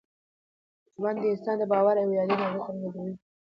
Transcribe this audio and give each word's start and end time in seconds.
ژوند 0.97 1.17
د 1.21 1.23
انسان 1.31 1.55
د 1.59 1.63
باور 1.71 1.95
او 1.99 2.09
ارادې 2.11 2.33
اندازه 2.41 2.59
څرګندوي. 2.65 3.13